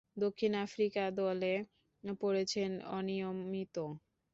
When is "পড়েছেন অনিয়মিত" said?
2.21-3.75